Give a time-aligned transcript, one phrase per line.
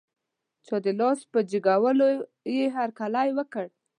[0.65, 2.09] چا د لاس په جګولو
[2.57, 3.65] یې هر کلی وکړ.